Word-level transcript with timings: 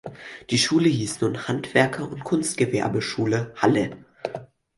Die 0.49 0.57
Schule 0.57 0.89
hieß 0.89 1.21
nun 1.21 1.47
"Handwerker- 1.47 2.09
und 2.11 2.23
Kunstgewerbeschule 2.23 3.53
Halle". 3.55 4.03